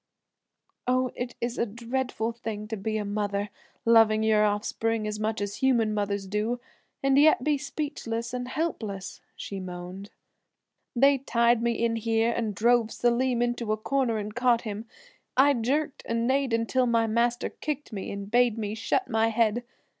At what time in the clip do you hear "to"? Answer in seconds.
2.69-2.75